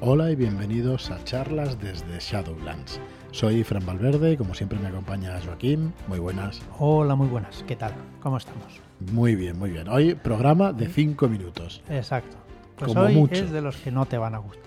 Hola 0.00 0.30
y 0.30 0.36
bienvenidos 0.36 1.10
a 1.10 1.22
charlas 1.24 1.78
desde 1.80 2.18
Shadowlands. 2.18 3.00
Soy 3.32 3.64
Fran 3.64 3.84
Valverde 3.86 4.32
y 4.32 4.36
como 4.36 4.54
siempre 4.54 4.78
me 4.78 4.88
acompaña 4.88 5.38
Joaquín. 5.44 5.92
Muy 6.08 6.18
buenas. 6.18 6.60
Hola, 6.78 7.14
muy 7.14 7.28
buenas. 7.28 7.64
¿Qué 7.66 7.76
tal? 7.76 7.92
¿Cómo 8.20 8.36
estamos? 8.36 8.80
Muy 9.12 9.34
bien, 9.34 9.58
muy 9.58 9.70
bien. 9.70 9.88
Hoy 9.88 10.14
programa 10.14 10.72
de 10.72 10.88
5 10.88 11.28
minutos. 11.28 11.82
Exacto. 11.88 12.36
Pues 12.76 12.92
Como 12.92 13.06
hoy 13.06 13.14
mucho. 13.14 13.44
es 13.44 13.50
de 13.50 13.60
los 13.62 13.76
que 13.76 13.90
no 13.90 14.06
te 14.06 14.18
van 14.18 14.34
a 14.34 14.38
gustar. 14.38 14.64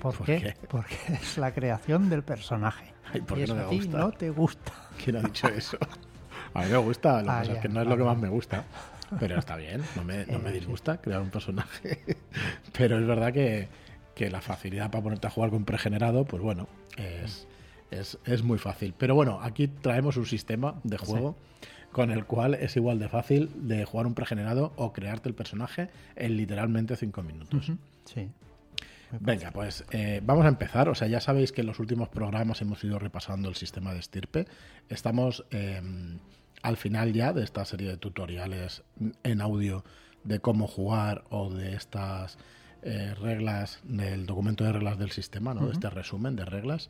¿Por, 0.00 0.14
¿Por 0.16 0.26
qué? 0.26 0.38
qué? 0.40 0.54
Porque 0.68 0.96
es 1.08 1.38
la 1.38 1.52
creación 1.52 2.10
del 2.10 2.22
personaje. 2.22 2.92
Ay, 3.12 3.20
¿por 3.20 3.38
y 3.38 3.42
eso 3.42 3.54
no 3.54 3.60
me 3.62 3.66
a 3.66 3.70
ti 3.70 3.76
gusta? 3.76 3.98
no 3.98 4.10
te 4.12 4.30
gusta. 4.30 4.72
¿Quién 5.02 5.16
ha 5.16 5.20
dicho 5.20 5.48
eso? 5.48 5.78
A 6.54 6.62
mí 6.62 6.70
me 6.70 6.78
gusta, 6.78 7.18
lo 7.20 7.24
que 7.24 7.30
Ah, 7.30 7.38
pasa 7.40 7.52
es 7.52 7.58
que 7.60 7.68
no 7.68 7.82
es 7.82 7.86
lo 7.86 7.96
que 7.96 8.02
vale. 8.02 8.14
más 8.14 8.22
me 8.22 8.28
gusta. 8.28 8.64
Pero 9.20 9.38
está 9.38 9.54
bien, 9.56 9.82
no 9.94 10.02
me, 10.02 10.26
no 10.26 10.38
me 10.40 10.50
Eh, 10.50 10.52
disgusta 10.54 11.00
crear 11.00 11.20
un 11.20 11.30
personaje. 11.30 12.02
Pero 12.76 12.98
es 12.98 13.06
verdad 13.06 13.32
que, 13.32 13.68
que 14.16 14.30
la 14.30 14.40
facilidad 14.40 14.90
para 14.90 15.04
ponerte 15.04 15.26
a 15.26 15.30
jugar 15.30 15.50
con 15.50 15.64
pregenerado, 15.64 16.24
pues 16.24 16.42
bueno, 16.42 16.66
es, 16.96 17.46
es, 17.90 18.18
es 18.24 18.42
muy 18.42 18.58
fácil. 18.58 18.94
Pero 18.96 19.14
bueno, 19.14 19.38
aquí 19.42 19.68
traemos 19.68 20.16
un 20.16 20.24
sistema 20.24 20.80
de 20.84 20.96
juego 20.96 21.36
con 21.92 22.10
el 22.10 22.24
cual 22.24 22.54
es 22.54 22.76
igual 22.76 22.98
de 22.98 23.08
fácil 23.08 23.50
de 23.54 23.84
jugar 23.84 24.06
un 24.06 24.14
pregenerado 24.14 24.72
o 24.76 24.94
crearte 24.94 25.28
el 25.28 25.34
personaje 25.34 25.90
en 26.16 26.36
literalmente 26.36 26.96
5 26.96 27.22
minutos. 27.22 27.72
Sí. 28.06 28.30
Venga, 29.20 29.50
pues 29.50 29.84
eh, 29.90 30.20
vamos 30.24 30.46
a 30.46 30.48
empezar. 30.48 30.88
O 30.88 30.94
sea, 30.94 31.08
ya 31.08 31.20
sabéis 31.20 31.52
que 31.52 31.60
en 31.60 31.66
los 31.66 31.78
últimos 31.78 32.08
programas 32.08 32.62
hemos 32.62 32.82
ido 32.84 32.98
repasando 32.98 33.50
el 33.50 33.54
sistema 33.54 33.92
de 33.92 34.00
estirpe. 34.00 34.46
Estamos 34.88 35.44
eh, 35.50 35.80
al 36.62 36.76
final 36.78 37.12
ya 37.12 37.34
de 37.34 37.44
esta 37.44 37.66
serie 37.66 37.88
de 37.88 37.96
tutoriales 37.98 38.82
en 39.22 39.42
audio 39.42 39.84
de 40.24 40.40
cómo 40.40 40.66
jugar 40.66 41.24
o 41.28 41.50
de 41.50 41.74
estas 41.74 42.38
eh, 42.88 43.16
reglas 43.16 43.80
del 43.82 44.26
documento 44.26 44.62
de 44.62 44.72
reglas 44.72 44.96
del 44.96 45.10
sistema, 45.10 45.54
¿no? 45.54 45.72
Este 45.72 45.90
resumen 45.90 46.36
de 46.36 46.44
reglas. 46.44 46.88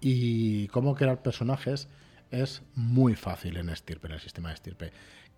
Y 0.00 0.68
cómo 0.68 0.94
crear 0.94 1.20
personajes 1.20 1.88
es 2.30 2.62
muy 2.76 3.16
fácil 3.16 3.56
en 3.56 3.68
estirpe, 3.68 4.06
en 4.06 4.12
el 4.12 4.20
sistema 4.20 4.50
de 4.50 4.54
estirpe. 4.54 4.92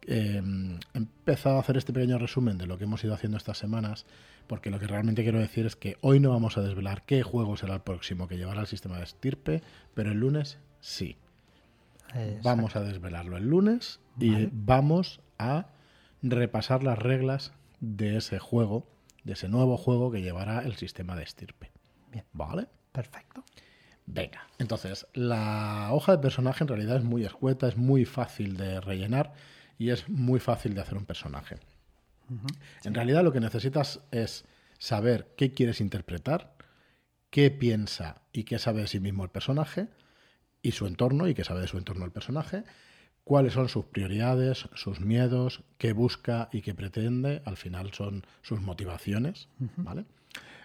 Eh, 0.06 0.42
he 0.92 0.98
empezado 0.98 1.56
a 1.56 1.60
hacer 1.60 1.78
este 1.78 1.94
pequeño 1.94 2.18
resumen 2.18 2.58
de 2.58 2.66
lo 2.66 2.76
que 2.76 2.84
hemos 2.84 3.02
ido 3.02 3.14
haciendo 3.14 3.38
estas 3.38 3.56
semanas, 3.56 4.04
porque 4.46 4.68
lo 4.68 4.78
que 4.78 4.86
realmente 4.86 5.22
quiero 5.22 5.38
decir 5.38 5.64
es 5.64 5.74
que 5.74 5.96
hoy 6.02 6.20
no 6.20 6.28
vamos 6.28 6.58
a 6.58 6.60
desvelar 6.60 7.06
qué 7.06 7.22
juego 7.22 7.56
será 7.56 7.72
el 7.76 7.80
próximo 7.80 8.28
que 8.28 8.36
llevará 8.36 8.60
el 8.60 8.66
sistema 8.66 8.98
de 8.98 9.04
estirpe, 9.04 9.62
pero 9.94 10.10
el 10.12 10.18
lunes 10.18 10.58
sí. 10.80 11.16
Exacto. 12.08 12.40
Vamos 12.42 12.76
a 12.76 12.82
desvelarlo 12.82 13.38
el 13.38 13.48
lunes 13.48 14.00
y 14.20 14.32
Vale. 14.32 14.50
vamos 14.52 15.22
a 15.38 15.68
repasar 16.20 16.84
las 16.84 16.98
reglas 16.98 17.52
de 17.80 18.18
ese 18.18 18.38
juego, 18.38 18.86
de 19.24 19.32
ese 19.32 19.48
nuevo 19.48 19.76
juego 19.76 20.12
que 20.12 20.22
llevará 20.22 20.60
el 20.60 20.76
sistema 20.76 21.16
de 21.16 21.24
estirpe. 21.24 21.72
Bien. 22.10 22.24
¿Vale? 22.32 22.68
Perfecto. 22.92 23.44
Venga, 24.06 24.46
entonces 24.58 25.06
la 25.14 25.88
hoja 25.92 26.12
de 26.12 26.18
personaje 26.18 26.62
en 26.62 26.68
realidad 26.68 26.98
es 26.98 27.04
muy 27.04 27.24
escueta, 27.24 27.66
es 27.66 27.76
muy 27.76 28.04
fácil 28.04 28.56
de 28.56 28.80
rellenar 28.80 29.32
y 29.78 29.90
es 29.90 30.08
muy 30.08 30.40
fácil 30.40 30.74
de 30.74 30.82
hacer 30.82 30.96
un 30.98 31.06
personaje. 31.06 31.56
En 32.84 32.94
realidad 32.94 33.22
lo 33.22 33.32
que 33.32 33.40
necesitas 33.40 34.00
es 34.10 34.44
saber 34.78 35.34
qué 35.36 35.52
quieres 35.52 35.80
interpretar, 35.80 36.54
qué 37.30 37.50
piensa 37.50 38.22
y 38.32 38.44
qué 38.44 38.58
sabe 38.58 38.82
de 38.82 38.86
sí 38.86 39.00
mismo 39.00 39.24
el 39.24 39.30
personaje 39.30 39.88
y 40.62 40.72
su 40.72 40.86
entorno 40.86 41.28
y 41.28 41.34
qué 41.34 41.44
sabe 41.44 41.60
de 41.60 41.68
su 41.68 41.78
entorno 41.78 42.04
el 42.04 42.12
personaje, 42.12 42.64
cuáles 43.24 43.54
son 43.54 43.68
sus 43.68 43.86
prioridades, 43.86 44.68
sus 44.74 45.00
miedos, 45.00 45.62
qué 45.78 45.92
busca 45.92 46.48
y 46.52 46.60
qué 46.62 46.74
pretende, 46.74 47.42
al 47.44 47.56
final 47.56 47.92
son 47.92 48.24
sus 48.42 48.60
motivaciones, 48.60 49.48
¿vale? 49.76 50.04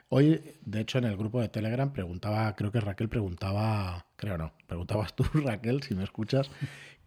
Hoy, 0.09 0.41
de 0.65 0.81
hecho, 0.81 0.97
en 0.97 1.05
el 1.05 1.15
grupo 1.15 1.39
de 1.39 1.49
Telegram 1.49 1.93
preguntaba, 1.93 2.55
creo 2.55 2.71
que 2.71 2.81
Raquel 2.81 3.09
preguntaba, 3.09 4.07
creo 4.15 4.37
no, 4.37 4.53
preguntabas 4.67 5.15
tú, 5.15 5.23
Raquel, 5.33 5.83
si 5.83 5.95
me 5.95 6.03
escuchas, 6.03 6.49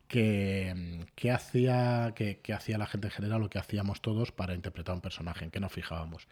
que 0.06 1.04
qué 1.14 1.30
hacía, 1.32 2.12
que, 2.14 2.40
qué 2.40 2.52
hacía 2.52 2.78
la 2.78 2.86
gente 2.86 3.08
en 3.08 3.12
general 3.12 3.42
o 3.42 3.50
qué 3.50 3.58
hacíamos 3.58 4.00
todos 4.02 4.30
para 4.30 4.54
interpretar 4.54 4.94
un 4.94 5.00
personaje, 5.00 5.44
en 5.44 5.50
qué 5.50 5.58
nos 5.58 5.72
fijábamos. 5.72 6.28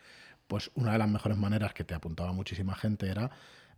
Pues 0.46 0.70
una 0.74 0.92
de 0.92 0.98
las 0.98 1.08
mejores 1.08 1.38
maneras 1.38 1.74
que 1.74 1.84
te 1.84 1.94
apuntaba 1.94 2.32
muchísima 2.32 2.74
gente 2.74 3.08
era 3.08 3.30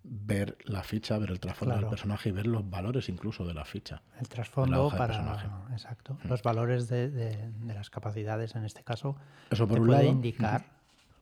ver 0.05 0.57
la 0.65 0.83
ficha, 0.83 1.17
ver 1.19 1.31
el 1.31 1.41
trasfondo 1.41 1.77
del 1.77 1.87
personaje 1.87 2.29
y 2.31 2.33
ver 2.33 2.47
los 2.47 2.69
valores 2.69 3.09
incluso 3.09 3.47
de 3.47 3.55
la 3.55 3.65
ficha. 3.65 4.03
El 4.21 4.29
trasfondo 4.29 4.89
para. 4.91 5.07
personaje. 5.07 5.47
Exacto. 5.73 6.19
Los 6.25 6.43
valores 6.43 6.89
de, 6.89 7.09
de- 7.11 7.51
de 7.51 7.75
las 7.75 7.89
capacidades, 7.91 8.55
en 8.57 8.65
este 8.65 8.83
caso, 8.83 9.17
Eso 9.51 9.67
por 9.69 9.77
te 9.77 9.81
un 9.83 9.87
puede 9.89 10.01
lado. 10.05 10.13
indicar 10.13 10.65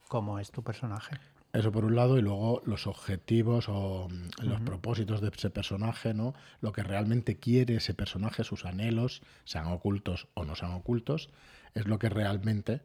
cómo 0.09 0.39
es 0.39 0.51
tu 0.51 0.63
personaje. 0.63 1.15
Eso 1.53 1.73
por 1.73 1.85
un 1.85 1.97
lado, 1.97 2.17
y 2.17 2.23
luego 2.23 2.63
los 2.65 2.87
objetivos 2.87 3.69
o 3.69 4.09
mm, 4.09 4.45
los 4.47 4.61
propósitos 4.61 5.21
de 5.21 5.29
ese 5.37 5.51
personaje, 5.51 6.15
¿no? 6.15 6.33
Lo 6.61 6.73
que 6.73 6.83
realmente 6.85 7.37
quiere 7.39 7.75
ese 7.77 7.93
personaje, 7.93 8.45
sus 8.45 8.65
anhelos, 8.65 9.21
sean 9.45 9.67
ocultos 9.67 10.29
o 10.35 10.45
no 10.45 10.55
sean 10.55 10.71
ocultos, 10.73 11.29
es 11.75 11.87
lo 11.89 11.99
que 11.99 12.09
realmente 12.09 12.83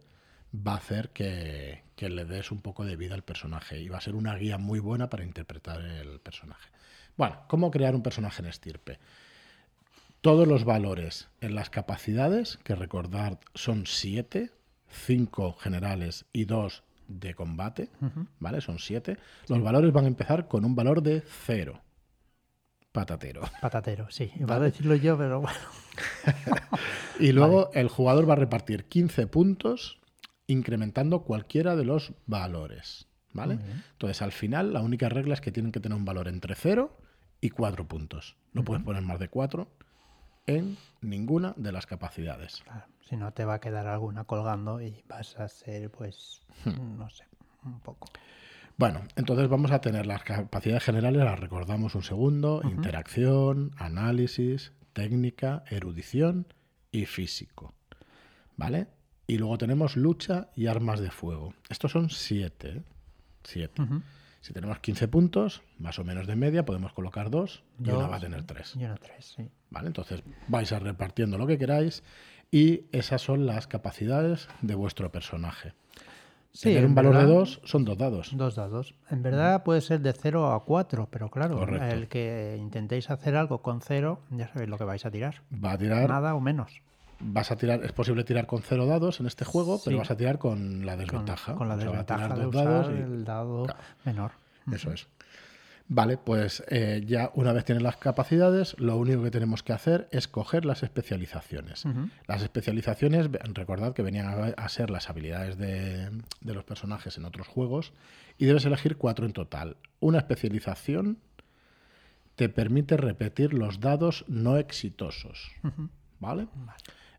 va 0.55 0.73
a 0.73 0.77
hacer 0.77 1.09
que, 1.09 1.83
que 1.95 2.09
le 2.09 2.25
des 2.25 2.51
un 2.51 2.61
poco 2.61 2.85
de 2.85 2.95
vida 2.95 3.15
al 3.15 3.23
personaje 3.23 3.79
y 3.79 3.89
va 3.89 3.97
a 3.97 4.01
ser 4.01 4.15
una 4.15 4.35
guía 4.35 4.57
muy 4.57 4.79
buena 4.79 5.09
para 5.09 5.23
interpretar 5.23 5.81
el 5.81 6.19
personaje. 6.19 6.69
Bueno, 7.17 7.41
¿cómo 7.47 7.71
crear 7.71 7.95
un 7.95 8.03
personaje 8.03 8.41
en 8.41 8.49
estirpe? 8.49 8.99
Todos 10.21 10.47
los 10.47 10.65
valores 10.65 11.29
en 11.39 11.55
las 11.55 11.69
capacidades, 11.69 12.57
que 12.63 12.75
recordar 12.75 13.39
son 13.53 13.85
siete, 13.85 14.51
cinco 14.89 15.53
generales 15.53 16.25
y 16.33 16.45
dos 16.45 16.83
de 17.07 17.35
combate, 17.35 17.89
¿vale? 18.39 18.61
Son 18.61 18.79
siete. 18.79 19.17
Los 19.47 19.61
valores 19.61 19.93
van 19.93 20.05
a 20.05 20.07
empezar 20.07 20.47
con 20.47 20.65
un 20.65 20.75
valor 20.75 21.03
de 21.03 21.21
cero. 21.45 21.81
Patatero. 22.91 23.41
Patatero, 23.61 24.09
sí. 24.09 24.31
Iba 24.39 24.55
a 24.55 24.59
decirlo 24.59 24.95
yo, 24.95 25.17
pero 25.17 25.41
bueno. 25.41 25.59
Y 27.19 27.31
luego 27.31 27.69
el 27.73 27.87
jugador 27.87 28.27
va 28.29 28.33
a 28.33 28.37
repartir 28.37 28.85
15 28.85 29.27
puntos 29.27 29.99
incrementando 30.47 31.23
cualquiera 31.23 31.75
de 31.75 31.85
los 31.85 32.13
valores, 32.25 33.07
¿vale? 33.33 33.59
Entonces, 33.93 34.21
al 34.21 34.31
final, 34.31 34.73
la 34.73 34.81
única 34.81 35.09
regla 35.09 35.33
es 35.33 35.41
que 35.41 35.51
tienen 35.51 35.71
que 35.71 35.79
tener 35.79 35.97
un 35.97 36.05
valor 36.05 36.27
entre 36.27 36.55
0 36.55 36.97
y 37.41 37.49
4 37.49 37.87
puntos. 37.87 38.37
No 38.53 38.63
puedes 38.63 38.83
poner 38.83 39.01
más 39.01 39.19
de 39.19 39.29
4 39.29 39.67
en 40.47 40.77
ninguna 41.01 41.53
de 41.57 41.71
las 41.71 41.85
capacidades. 41.87 42.61
Claro, 42.63 42.85
si 43.01 43.15
no 43.17 43.33
te 43.33 43.45
va 43.45 43.55
a 43.55 43.59
quedar 43.59 43.87
alguna 43.87 44.25
colgando 44.25 44.81
y 44.81 45.03
vas 45.07 45.37
a 45.39 45.47
ser, 45.47 45.89
pues, 45.89 46.41
Hmm. 46.63 46.97
no 46.97 47.09
sé, 47.09 47.25
un 47.63 47.79
poco. 47.79 48.07
Bueno, 48.77 49.01
entonces 49.15 49.47
vamos 49.47 49.71
a 49.71 49.79
tener 49.79 50.05
las 50.05 50.23
capacidades 50.23 50.83
generales, 50.83 51.23
las 51.23 51.39
recordamos 51.39 51.95
un 51.95 52.03
segundo, 52.03 52.61
interacción, 52.63 53.71
análisis, 53.77 54.73
técnica, 54.93 55.63
erudición 55.69 56.47
y 56.91 57.05
físico. 57.05 57.73
¿Vale? 58.57 58.87
Y 59.27 59.37
luego 59.37 59.57
tenemos 59.57 59.95
lucha 59.97 60.49
y 60.55 60.67
armas 60.67 60.99
de 60.99 61.09
fuego. 61.11 61.53
Estos 61.69 61.91
son 61.91 62.09
siete. 62.09 62.69
¿eh? 62.69 62.81
Siete. 63.43 63.81
Si 64.41 64.53
tenemos 64.53 64.79
15 64.79 65.07
puntos, 65.07 65.63
más 65.79 65.97
o 65.97 66.03
menos 66.03 66.27
de 66.27 66.35
media, 66.35 66.65
podemos 66.65 66.93
colocar 66.93 67.31
dos 67.31 67.63
y 67.83 67.89
una 67.89 68.07
va 68.07 68.17
a 68.17 68.19
tener 68.19 68.43
tres. 68.43 68.75
Y 68.75 68.85
una 68.85 68.95
tres, 68.95 69.33
sí. 69.35 69.49
¿Vale? 69.71 69.87
Entonces 69.87 70.21
vais 70.47 70.71
a 70.71 70.77
repartiendo 70.79 71.37
lo 71.39 71.47
que 71.47 71.57
queráis 71.57 72.03
y 72.51 72.83
esas 72.91 73.21
son 73.23 73.47
las 73.47 73.65
capacidades 73.65 74.47
de 74.61 74.75
vuestro 74.75 75.11
personaje. 75.11 75.73
Sí, 76.51 76.69
Tener 76.69 76.83
en 76.83 76.89
un 76.91 76.95
valor 76.95 77.17
de 77.17 77.25
dos 77.25 77.59
son 77.65 77.83
dos 77.83 77.97
dados. 77.97 78.29
Dos 78.33 78.55
dados. 78.55 78.95
En 79.09 79.23
verdad 79.23 79.63
puede 79.63 79.81
ser 79.81 79.99
de 79.99 80.13
0 80.13 80.53
a 80.53 80.63
4, 80.63 81.09
pero 81.11 81.29
claro, 81.29 81.57
Correcto. 81.57 81.93
el 81.95 82.07
que 82.07 82.55
intentéis 82.57 83.09
hacer 83.09 83.35
algo 83.35 83.61
con 83.61 83.81
0, 83.81 84.21
ya 84.29 84.47
sabéis 84.47 84.69
lo 84.69 84.77
que 84.77 84.85
vais 84.85 85.05
a 85.05 85.11
tirar. 85.11 85.41
Va 85.51 85.73
a 85.73 85.77
tirar 85.77 86.07
Nada 86.07 86.33
o 86.33 86.39
menos. 86.39 86.81
Vas 87.19 87.51
a 87.51 87.55
tirar, 87.55 87.83
es 87.83 87.91
posible 87.91 88.23
tirar 88.23 88.45
con 88.47 88.61
cero 88.61 88.85
dados 88.85 89.19
en 89.19 89.25
este 89.27 89.45
juego, 89.45 89.79
pero 89.83 89.97
vas 89.97 90.11
a 90.11 90.17
tirar 90.17 90.37
con 90.39 90.85
la 90.85 90.93
Con, 90.95 90.99
desventaja. 91.05 91.55
con 91.55 91.67
la 91.69 91.75
O 91.75 91.77
sea, 91.79 91.89
desventaja 91.89 92.35
de 92.35 92.41
dos 92.43 92.55
usar 92.55 92.65
dados 92.65 92.87
y- 92.93 93.01
el 93.01 93.23
dado 93.25 93.63
Claro. 93.65 93.79
menor. 94.03 94.31
Eso 94.71 94.91
es. 94.91 95.07
Vale, 95.87 96.17
pues 96.17 96.63
eh, 96.69 97.03
ya 97.05 97.29
una 97.35 97.53
vez 97.53 97.63
tienes 97.63 97.83
las 97.83 97.97
capacidades, 97.97 98.75
lo 98.79 98.97
único 98.97 99.21
que 99.21 99.29
tenemos 99.29 99.61
que 99.61 99.71
hacer 99.71 100.07
es 100.11 100.27
coger 100.27 100.65
las 100.65 100.81
especializaciones. 100.81 101.83
Las 102.27 102.41
especializaciones, 102.41 103.29
recordad 103.53 103.93
que 103.93 104.01
venían 104.01 104.25
a, 104.25 104.45
a 104.47 104.69
ser 104.69 104.89
las 104.89 105.11
habilidades 105.11 105.59
de, 105.59 106.09
de 106.41 106.53
los 106.55 106.63
personajes 106.63 107.17
en 107.19 107.25
otros 107.25 107.47
juegos, 107.47 107.93
y 108.39 108.45
debes 108.45 108.65
elegir 108.65 108.97
cuatro 108.97 109.27
en 109.27 109.33
total. 109.33 109.77
Una 109.99 110.17
especialización 110.17 111.19
te 112.35 112.49
permite 112.49 112.97
repetir 112.97 113.53
los 113.53 113.79
dados 113.79 114.25
no 114.27 114.57
exitosos. 114.57 115.51
¿Vale? 116.19 116.47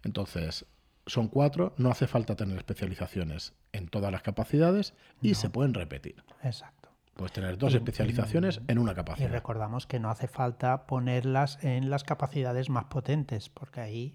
Entonces, 0.06 0.64
son 1.06 1.28
cuatro, 1.28 1.74
no 1.76 1.90
hace 1.90 2.06
falta 2.06 2.36
tener 2.36 2.56
especializaciones 2.56 3.52
en 3.72 3.88
todas 3.88 4.10
las 4.12 4.22
capacidades 4.22 4.94
y 5.20 5.34
se 5.34 5.50
pueden 5.50 5.74
repetir. 5.74 6.22
Exacto. 6.42 6.88
Puedes 7.14 7.32
tener 7.32 7.58
dos 7.58 7.74
especializaciones 7.74 8.60
en 8.68 8.78
una 8.78 8.92
Y 8.92 8.94
capacidad. 8.94 9.30
recordamos 9.30 9.86
que 9.86 9.98
no 9.98 10.10
hace 10.10 10.28
falta 10.28 10.86
ponerlas 10.86 11.58
en 11.64 11.90
las 11.90 12.04
capacidades 12.04 12.68
más 12.70 12.84
potentes, 12.84 13.48
porque 13.48 13.80
ahí 13.80 14.14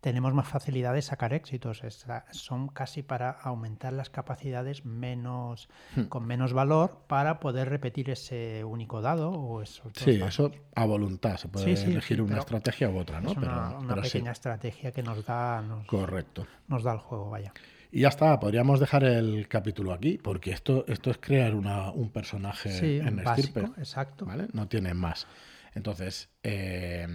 tenemos 0.00 0.32
más 0.32 0.46
facilidad 0.46 0.94
de 0.94 1.02
sacar 1.02 1.32
éxitos. 1.32 1.82
Esta- 1.82 2.24
son 2.30 2.68
casi 2.68 3.02
para 3.02 3.30
aumentar 3.30 3.92
las 3.92 4.10
capacidades 4.10 4.84
menos 4.84 5.68
Hmm. 5.96 6.02
con 6.04 6.24
menos 6.26 6.52
valor 6.52 7.02
para 7.08 7.40
poder 7.40 7.68
repetir 7.68 8.10
ese 8.10 8.62
único 8.64 9.00
dado 9.00 9.30
o 9.30 9.60
esos 9.62 9.92
Sí, 9.96 10.18
dados. 10.18 10.34
eso 10.34 10.52
a 10.74 10.84
voluntad. 10.84 11.36
Se 11.36 11.48
puede 11.48 11.76
Sí, 11.76 11.84
sí, 11.84 11.90
elegir 11.92 12.16
sí, 12.18 12.22
una 12.22 12.38
estrategia 12.38 12.88
u 12.90 12.98
otra, 12.98 13.20
¿no? 13.20 13.30
es 13.30 13.34
pero 13.38 13.50
una 13.78 13.88
pero 13.94 14.02
pequeña 14.02 14.32
estrategia 14.32 14.92
que 14.92 15.02
nos 15.02 15.24
da 15.26 15.62
nos, 15.62 15.86
correcto. 15.86 16.46
nos 16.68 16.84
da 16.84 16.92
el 16.92 16.98
juego, 16.98 17.30
vaya. 17.30 17.52
Y 17.90 18.00
ya 18.02 18.08
está, 18.08 18.38
podríamos 18.38 18.80
dejar 18.80 19.02
el 19.04 19.48
capítulo 19.48 19.94
aquí, 19.94 20.18
porque 20.18 20.50
esto, 20.52 20.84
esto 20.88 21.10
es 21.10 21.16
crear 21.18 21.54
una, 21.54 21.90
un 21.90 22.10
personaje 22.10 22.70
Sí, 22.70 22.98
en 22.98 23.16
básico, 23.24 23.60
estirpe. 23.60 23.80
exacto. 23.80 24.26
¿vale? 24.26 24.46
No 24.52 24.68
tiene 24.68 24.92
más. 24.94 25.26
Entonces, 25.74 26.28
eh, 26.42 27.06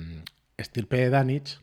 estirpe 0.57 0.97
de 0.97 1.09
Danich, 1.12 1.59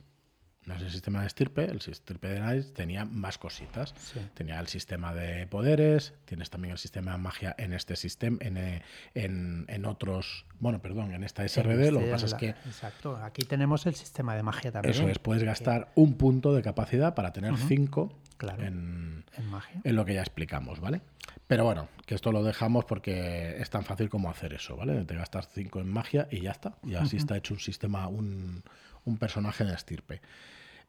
no 0.71 0.77
es 0.77 0.83
el 0.83 0.91
sistema 0.91 1.21
de 1.21 1.27
estirpe, 1.27 1.65
el 1.65 1.77
estirpe 1.79 2.29
de 2.29 2.39
Danich 2.41 2.73
tenía 2.73 3.05
más 3.05 3.39
cositas. 3.39 3.95
Sí. 3.99 4.21
Tenía 4.35 4.59
el 4.61 4.69
sistema 4.69 5.13
de 5.13 5.47
poderes, 5.47 6.15
tienes 6.25 6.49
también 6.51 6.73
el 6.73 6.79
sistema 6.79 7.13
de 7.13 7.19
magia 7.19 7.55
en 7.59 7.73
este 7.73 7.97
sistema, 7.97 8.39
en, 8.41 8.57
eh, 8.57 8.83
en, 9.15 9.65
en 9.69 9.85
otros, 9.85 10.47
bueno, 10.59 10.81
perdón, 10.81 11.13
en 11.13 11.25
esta 11.25 11.47
SRD, 11.47 11.91
lo 11.91 11.99
que 11.99 12.05
Este, 12.07 12.11
pasa 12.13 12.27
es 12.27 12.35
que 12.35 12.49
Exacto, 12.67 13.17
aquí 13.17 13.43
tenemos 13.45 13.87
el 13.87 13.95
sistema 13.95 14.35
de 14.35 14.43
magia 14.43 14.73
también. 14.73 14.95
eso 14.95 15.09
es, 15.09 15.19
puedes 15.19 15.43
gastar 15.43 15.91
un 15.95 16.15
punto 16.15 16.55
de 16.55 16.63
capacidad 16.63 17.15
para 17.15 17.33
tener 17.33 17.57
cinco 17.57 18.17
Claro. 18.37 18.63
en, 18.65 19.25
magia. 19.51 19.81
en 19.85 19.97
lo 19.97 20.05
que 20.07 20.15
ya 20.15 20.21
explicamos, 20.23 20.81
¿vale? 20.81 21.03
Pero 21.47 21.65
bueno, 21.65 21.89
que 22.07 22.15
esto 22.15 22.33
lo 22.33 22.43
dejamos 22.43 22.85
porque 22.87 23.57
es 23.61 23.69
tan 23.71 23.85
fácil 23.85 24.09
como 24.09 24.31
hacer 24.31 24.55
eso, 24.55 24.77
¿vale? 24.77 25.05
Te 25.05 25.15
gastas 25.15 25.49
5 25.53 25.81
en 25.81 25.89
magia 25.93 26.27
y 26.31 26.41
ya 26.41 26.53
está. 26.53 26.75
Y 26.85 26.95
así 26.95 27.17
está 27.17 27.37
hecho 27.37 27.55
un 27.55 27.61
sistema, 27.61 28.07
un, 28.07 28.63
un 29.05 29.19
personaje 29.19 29.65
de 29.65 29.75
estirpe. 29.75 30.21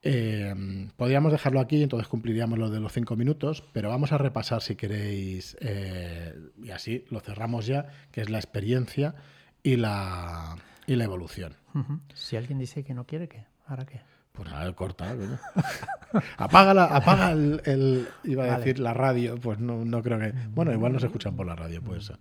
Eh, 0.03 0.89
podríamos 0.97 1.31
dejarlo 1.31 1.59
aquí, 1.59 1.83
entonces 1.83 2.07
cumpliríamos 2.07 2.57
lo 2.57 2.69
de 2.69 2.79
los 2.79 2.91
5 2.91 3.15
minutos, 3.15 3.63
pero 3.71 3.89
vamos 3.89 4.11
a 4.11 4.17
repasar 4.17 4.61
si 4.61 4.75
queréis, 4.75 5.55
eh, 5.61 6.33
y 6.63 6.71
así 6.71 7.05
lo 7.11 7.19
cerramos 7.19 7.67
ya, 7.67 7.87
que 8.11 8.21
es 8.21 8.29
la 8.29 8.39
experiencia 8.39 9.13
y 9.61 9.75
la, 9.75 10.55
y 10.87 10.95
la 10.95 11.03
evolución. 11.03 11.53
Si 12.15 12.35
alguien 12.35 12.57
dice 12.57 12.83
que 12.83 12.93
no 12.95 13.05
quiere, 13.05 13.27
¿qué? 13.29 13.45
¿Ahora 13.67 13.85
qué? 13.85 14.01
Pues 14.31 14.49
nada, 14.49 14.73
corta. 14.73 15.13
coño. 15.15 15.37
apaga 16.37 16.73
la, 16.73 16.85
apaga 16.85 17.31
el, 17.33 17.61
el- 17.65 18.07
iba 18.23 18.45
a 18.45 18.47
Vale. 18.47 18.57
decir 18.59 18.79
la 18.79 18.93
radio, 18.93 19.37
pues 19.37 19.59
no, 19.59 19.83
no 19.85 20.01
creo 20.01 20.17
que. 20.19 20.33
Bueno, 20.49 20.71
igual 20.73 20.93
no 20.93 20.99
se 20.99 21.07
escuchan 21.07 21.35
por 21.35 21.45
la 21.45 21.55
radio, 21.55 21.81
pues 21.81 22.11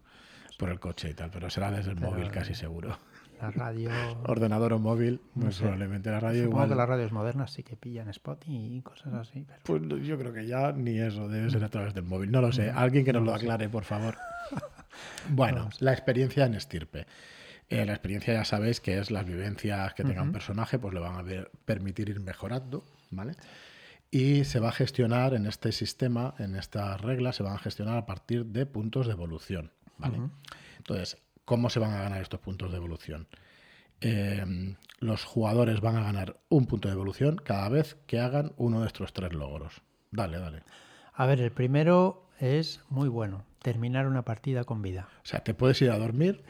por 0.59 0.69
el 0.69 0.79
coche 0.81 1.09
y 1.11 1.15
tal, 1.15 1.31
pero 1.31 1.49
será 1.49 1.71
desde 1.71 1.93
el 1.93 1.97
móvil 2.01 2.31
casi 2.31 2.55
seguro. 2.55 2.99
La 3.41 3.51
radio... 3.51 3.91
Ordenador 4.27 4.73
o 4.75 4.79
móvil, 4.79 5.21
muy 5.35 5.53
sé. 5.53 5.61
probablemente 5.63 6.11
la 6.11 6.21
radio 6.21 6.45
Supongo 6.45 6.57
igual. 6.59 6.69
que 6.69 6.75
las 6.77 6.89
radios 6.89 7.13
modernas 7.13 7.53
sí 7.53 7.63
que 7.63 7.77
pillan 7.77 8.09
spot 8.11 8.45
y 8.47 8.83
cosas 8.83 9.15
así. 9.15 9.45
pero- 9.47 9.61
Pues 9.65 9.83
no, 9.83 9.97
yo 9.97 10.19
creo 10.19 10.33
que 10.33 10.47
ya 10.47 10.73
ni 10.73 10.99
eso, 10.99 11.29
debe 11.29 11.49
ser 11.51 11.65
a 11.65 11.69
través 11.69 11.95
del 11.95 12.05
móvil. 12.05 12.31
No 12.31 12.41
lo 12.41 12.53
sé. 12.53 12.71
Alguien 12.71 13.05
que 13.05 13.13
nos 13.13 13.23
lo 13.25 13.35
aclare, 13.35 13.69
por 13.69 13.85
favor. 13.85 14.17
Bueno, 15.29 15.71
la 15.79 15.93
experiencia 15.93 16.45
en 16.45 16.55
estirpe. 16.55 17.07
Eh, 17.69 17.87
la 17.87 17.93
experiencia 17.93 18.35
ya 18.35 18.45
sabéis 18.45 18.81
que 18.81 18.99
es 18.99 19.11
las 19.11 19.25
vivencias 19.25 19.95
que 19.95 20.03
tenga 20.03 20.23
un 20.23 20.33
personaje, 20.33 20.79
pues 20.79 20.93
le 20.93 21.01
van 21.01 21.15
a 21.17 21.23
ver- 21.23 21.51
permitir 21.65 22.09
ir 22.09 22.21
mejorando, 22.21 22.83
¿vale? 23.11 23.35
Y 24.11 24.45
se 24.45 24.59
va 24.59 24.71
a 24.71 24.73
gestionar 24.73 25.35
en 25.35 25.47
este 25.47 25.71
sistema, 25.71 26.35
en 26.39 26.57
estas 26.57 27.01
reglas, 27.01 27.37
se 27.37 27.45
van 27.45 27.55
a 27.55 27.59
gestionar 27.59 27.97
a 27.97 28.07
partir 28.07 28.45
de 28.47 28.67
puntos 28.67 29.07
de 29.07 29.13
evolución, 29.13 29.71
¿vale? 29.99 30.19
Entonces, 30.79 31.17
¿cómo 31.51 31.69
se 31.69 31.81
van 31.81 31.91
a 31.91 32.03
ganar 32.03 32.23
estos 32.23 32.39
puntos 32.39 32.71
de 32.71 32.77
evolución? 32.77 33.27
Eh, 34.01 34.77
los 35.01 35.25
jugadores 35.25 35.81
van 35.81 35.97
a 35.97 36.05
ganar 36.05 36.37
un 36.49 36.67
punto 36.67 36.87
de 36.87 36.95
evolución 36.95 37.43
cada 37.45 37.69
vez 37.69 37.97
que 38.07 38.21
hagan 38.21 38.53
uno 38.57 38.83
de 38.83 38.87
estos 38.87 39.13
tres 39.13 39.33
logros. 39.33 39.83
Dale, 40.13 40.39
dale. 40.39 40.63
A 41.13 41.27
ver, 41.27 41.41
el 41.41 41.51
primero 41.51 42.29
es 42.39 42.83
muy 42.89 43.09
bueno. 43.09 43.43
Terminar 43.63 44.07
una 44.07 44.23
partida 44.23 44.63
con 44.63 44.81
vida. 44.81 45.09
O 45.25 45.27
sea, 45.27 45.41
te 45.41 45.53
puedes 45.53 45.83
ir 45.83 45.91
a 45.91 45.99
dormir, 45.99 46.45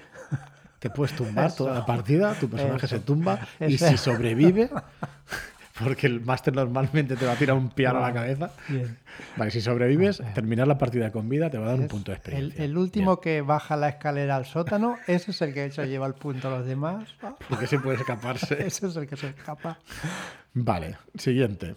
te 0.80 0.90
puedes 0.90 1.16
tumbar 1.16 1.50
toda 1.56 1.72
la 1.72 1.86
partida, 1.86 2.34
tu 2.34 2.50
personaje 2.50 2.84
Eso. 2.84 2.96
se 2.96 3.00
tumba 3.00 3.48
y 3.66 3.78
si 3.78 3.96
sobrevive, 3.96 4.68
porque 5.82 6.06
el 6.06 6.20
máster 6.20 6.54
normalmente 6.54 7.16
te 7.16 7.26
va 7.26 7.32
a 7.32 7.36
tirar 7.36 7.56
un 7.56 7.70
piano 7.70 7.98
a 7.98 8.02
la 8.08 8.12
cabeza, 8.14 8.50
Bien. 8.68 8.98
vale, 9.36 9.50
si 9.50 9.60
sobrevives, 9.60 10.22
terminar 10.34 10.68
la 10.68 10.78
partida 10.78 11.10
con 11.12 11.28
vida 11.28 11.50
te 11.50 11.58
va 11.58 11.66
a 11.66 11.70
dar 11.70 11.80
un 11.80 11.88
punto 11.88 12.10
de 12.12 12.16
experiencia. 12.18 12.64
el 12.64 12.76
último 12.76 13.20
que 13.20 13.40
baja 13.42 13.76
la 13.76 13.88
escalera 13.88 14.36
al 14.36 14.46
sótano, 14.46 14.96
ese 15.06 15.30
es 15.30 15.42
el 15.42 15.52
que 15.54 15.70
se 15.70 15.86
lleva 15.88 16.06
el 16.06 16.14
punto 16.14 16.48
a 16.48 16.58
los 16.58 16.66
demás. 16.66 17.08
Ah, 17.22 17.34
Porque 17.48 17.66
se 17.66 17.78
puede 17.78 17.96
escaparse. 17.98 18.54
Ese 18.66 18.86
es 18.86 18.96
el 18.96 19.06
que 19.06 19.16
se 19.16 19.28
escapa 19.28 19.78
Vale, 20.54 20.96
siguiente. 21.16 21.76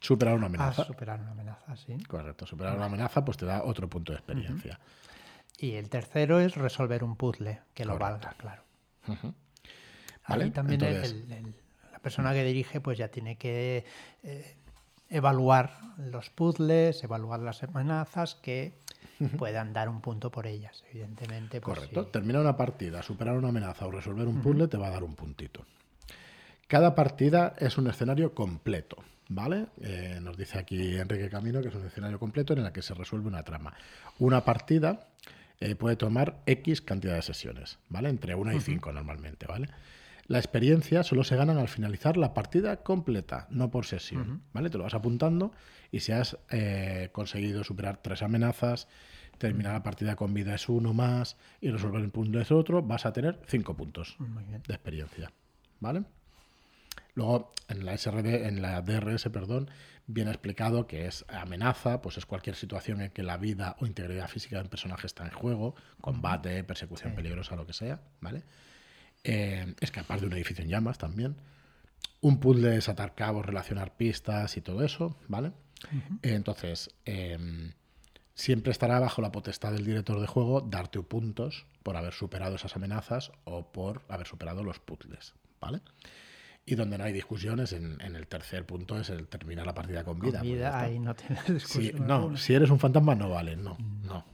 Superar 0.00 0.34
una 0.34 0.44
a 0.44 0.48
amenaza. 0.48 0.84
superar 0.84 1.20
una 1.20 1.32
amenaza, 1.32 1.76
sí. 1.76 1.96
Correcto, 2.08 2.46
superar 2.46 2.74
una 2.76 2.86
amenaza 2.86 3.22
pues 3.24 3.36
te 3.36 3.44
da 3.46 3.62
otro 3.64 3.88
punto 3.88 4.12
de 4.12 4.18
experiencia. 4.18 4.78
Y 5.58 5.72
el 5.74 5.90
tercero 5.90 6.40
es 6.40 6.54
resolver 6.54 7.04
un 7.04 7.16
puzzle 7.16 7.60
que 7.74 7.84
lo 7.84 7.98
valga, 7.98 8.34
claro. 8.38 8.62
¿Vale? 10.26 10.44
Ahí 10.44 10.50
también 10.52 10.82
Entonces- 10.82 11.12
el- 11.12 11.32
el- 11.32 11.42
la 11.42 11.48
persona 12.00 12.32
que 12.32 12.44
dirige 12.44 12.80
pues 12.80 12.98
ya 12.98 13.08
tiene 13.08 13.36
que 13.36 13.84
eh, 14.22 14.56
evaluar 15.08 15.72
los 15.98 16.30
puzzles, 16.30 17.02
evaluar 17.04 17.40
las 17.40 17.62
amenazas 17.62 18.36
que 18.36 18.72
puedan 19.36 19.72
dar 19.72 19.88
un 19.88 20.00
punto 20.00 20.30
por 20.30 20.46
ellas, 20.46 20.84
evidentemente. 20.90 21.60
pues, 21.60 21.78
Correcto. 21.78 22.04
sí. 22.04 22.10
Terminar 22.12 22.42
una 22.42 22.56
partida, 22.56 23.02
superar 23.02 23.36
una 23.36 23.48
amenaza 23.48 23.86
o 23.86 23.90
resolver 23.90 24.26
un 24.26 24.40
puzzle 24.40 24.68
te 24.68 24.78
va 24.78 24.86
a 24.86 24.90
dar 24.90 25.02
un 25.04 25.14
puntito. 25.14 25.64
Cada 26.66 26.94
partida 26.94 27.54
es 27.58 27.76
un 27.78 27.88
escenario 27.88 28.32
completo, 28.32 28.96
¿vale? 29.28 29.66
Eh, 29.80 30.20
nos 30.22 30.36
dice 30.36 30.58
aquí 30.58 30.96
Enrique 30.96 31.28
Camino 31.28 31.60
que 31.60 31.68
es 31.68 31.74
un 31.74 31.84
escenario 31.84 32.18
completo 32.18 32.52
en 32.52 32.60
el 32.60 32.72
que 32.72 32.80
se 32.80 32.94
resuelve 32.94 33.26
una 33.26 33.42
trama. 33.42 33.74
Una 34.20 34.44
partida 34.44 35.08
eh, 35.58 35.74
puede 35.74 35.96
tomar 35.96 36.36
X 36.46 36.80
cantidad 36.80 37.16
de 37.16 37.22
sesiones, 37.22 37.78
¿vale? 37.88 38.08
Entre 38.08 38.34
1 38.34 38.52
y 38.52 38.60
5 38.60 38.92
normalmente, 38.92 39.46
¿vale? 39.46 39.68
La 40.30 40.38
experiencia 40.38 41.02
solo 41.02 41.24
se 41.24 41.34
ganan 41.34 41.58
al 41.58 41.66
finalizar 41.66 42.16
la 42.16 42.34
partida 42.34 42.84
completa, 42.84 43.48
no 43.50 43.72
por 43.72 43.84
sesión, 43.84 44.44
¿vale? 44.52 44.70
Te 44.70 44.78
lo 44.78 44.84
vas 44.84 44.94
apuntando 44.94 45.50
y 45.90 45.98
si 45.98 46.12
has 46.12 46.38
eh, 46.50 47.08
conseguido 47.10 47.64
superar 47.64 47.96
tres 48.00 48.22
amenazas, 48.22 48.86
terminar 49.38 49.72
la 49.72 49.82
partida 49.82 50.14
con 50.14 50.32
vida 50.32 50.54
es 50.54 50.68
uno 50.68 50.94
más 50.94 51.36
y 51.60 51.70
resolver 51.70 52.00
el 52.00 52.10
punto 52.10 52.40
es 52.40 52.52
otro, 52.52 52.80
vas 52.80 53.06
a 53.06 53.12
tener 53.12 53.40
cinco 53.48 53.74
puntos 53.74 54.14
Muy 54.20 54.44
bien. 54.44 54.62
de 54.68 54.72
experiencia, 54.72 55.32
¿vale? 55.80 56.04
Luego, 57.14 57.52
en 57.66 57.84
la 57.84 57.98
SRD, 57.98 58.46
en 58.46 58.62
la 58.62 58.82
DRS, 58.82 59.28
perdón, 59.30 59.68
viene 60.06 60.30
explicado 60.30 60.86
que 60.86 61.06
es 61.06 61.24
amenaza, 61.26 62.02
pues 62.02 62.18
es 62.18 62.24
cualquier 62.24 62.54
situación 62.54 63.00
en 63.00 63.10
que 63.10 63.24
la 63.24 63.36
vida 63.36 63.74
o 63.80 63.86
integridad 63.86 64.28
física 64.28 64.58
del 64.58 64.68
personaje 64.68 65.08
está 65.08 65.24
en 65.24 65.32
juego, 65.32 65.74
combate, 66.00 66.62
persecución 66.62 67.16
peligrosa, 67.16 67.56
lo 67.56 67.66
que 67.66 67.72
sea, 67.72 68.00
¿vale? 68.20 68.44
Eh, 69.22 69.74
escapar 69.80 70.20
de 70.20 70.26
un 70.26 70.32
edificio 70.32 70.64
en 70.64 70.70
llamas 70.70 70.98
también. 70.98 71.36
Un 72.22 72.40
puzzle 72.40 72.76
es 72.76 72.88
atar 72.88 73.14
cabos, 73.14 73.44
relacionar 73.44 73.96
pistas 73.96 74.56
y 74.56 74.60
todo 74.60 74.82
eso, 74.84 75.16
¿vale? 75.28 75.52
Entonces, 76.22 76.90
em, 77.06 77.72
siempre 78.34 78.70
estará 78.72 79.00
bajo 79.00 79.22
la 79.22 79.32
potestad 79.32 79.72
del 79.72 79.84
director 79.84 80.20
de 80.20 80.26
juego 80.26 80.60
darte 80.60 81.00
puntos 81.02 81.66
por 81.82 81.96
haber 81.96 82.12
superado 82.12 82.56
esas 82.56 82.76
amenazas 82.76 83.32
o 83.44 83.72
por 83.72 84.02
haber 84.08 84.26
superado 84.26 84.62
los 84.62 84.78
puzzles, 84.78 85.34
¿vale? 85.60 85.80
Y 86.66 86.74
donde 86.74 86.98
no 86.98 87.04
hay 87.04 87.12
discusiones, 87.12 87.72
en, 87.72 88.00
en 88.02 88.16
el 88.16 88.26
tercer 88.26 88.66
punto 88.66 88.98
es 88.98 89.08
el 89.08 89.26
terminar 89.28 89.66
la 89.66 89.74
partida 89.74 90.04
con 90.04 90.20
vida. 90.20 90.38
Con 90.38 90.48
pues 90.48 90.52
vida 90.58 90.78
ahí 90.78 90.98
no 90.98 91.14
tienes 91.14 91.46
discusión. 91.46 92.06
no, 92.06 92.14
alguna. 92.16 92.38
si 92.38 92.54
eres 92.54 92.70
un 92.70 92.78
fantasma 92.78 93.14
no 93.14 93.30
vale, 93.30 93.56
no, 93.56 93.76
no. 94.02 94.24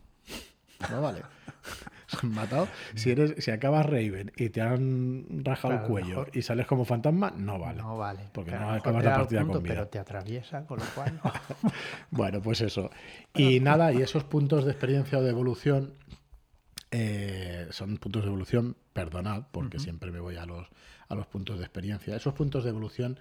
No 0.91 1.01
vale. 1.01 1.23
Se 2.07 2.19
han 2.23 2.33
matado. 2.33 2.69
Si 2.95 3.11
eres, 3.11 3.35
si 3.43 3.51
acabas 3.51 3.87
Raven 3.87 4.33
y 4.37 4.49
te 4.51 4.61
han 4.61 5.27
rajado 5.45 5.75
Claro, 5.75 5.87
el 5.87 5.91
cuello 5.91 6.09
mejor. 6.09 6.31
y 6.35 6.43
sales 6.43 6.67
como 6.67 6.85
fantasma, 6.85 7.33
no 7.37 7.59
vale. 7.59 7.79
No 7.83 7.97
vale. 7.97 8.31
Porque 8.33 8.53
no 8.53 8.71
acabas 8.71 9.05
la 9.05 9.17
partida 9.17 9.41
punto, 9.41 9.55
con 9.55 9.63
vida. 9.63 9.75
Pero 9.75 9.89
te 9.89 9.99
atraviesa, 9.99 10.67
con 10.67 10.79
lo 10.79 10.85
cual. 10.95 11.21
Bueno, 12.11 12.41
pues 12.41 12.61
eso. 12.61 12.91
Y 13.35 13.61
nada, 13.61 13.93
y 13.93 14.01
esos 14.03 14.25
puntos 14.25 14.65
de 14.65 14.71
experiencia 14.71 15.19
o 15.19 15.23
de 15.23 15.31
evolución 15.31 15.95
eh, 16.91 17.67
son 17.71 17.99
puntos 17.99 18.23
de 18.23 18.29
evolución, 18.29 18.77
perdonad, 18.93 19.45
porque 19.51 19.79
siempre 19.79 20.11
me 20.11 20.21
voy 20.21 20.37
a 20.37 20.47
los, 20.47 20.67
a 21.09 21.15
los 21.15 21.27
puntos 21.27 21.59
de 21.59 21.65
experiencia. 21.65 22.17
Esos 22.17 22.33
puntos 22.35 22.65
de 22.65 22.71
evolución 22.71 23.19